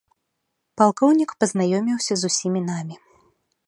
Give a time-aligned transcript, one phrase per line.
[0.83, 2.95] Палкоўнік пазнаёміўся з усімі намі.